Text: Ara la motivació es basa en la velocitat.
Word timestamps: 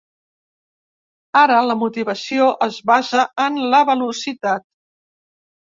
Ara 1.43 1.59
la 1.73 1.77
motivació 1.83 2.49
es 2.69 2.81
basa 2.93 3.29
en 3.47 3.65
la 3.77 3.87
velocitat. 3.93 4.71